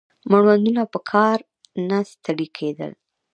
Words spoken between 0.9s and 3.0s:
په کار نه ستړي کېدل